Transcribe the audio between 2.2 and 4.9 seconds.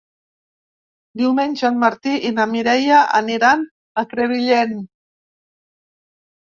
i na Mireia aniran a Crevillent.